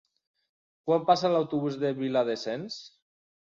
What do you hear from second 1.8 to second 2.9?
per Viladasens?